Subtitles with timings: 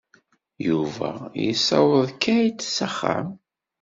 [0.67, 1.11] Yuba
[1.45, 3.27] yessaweḍ Kate s axxam.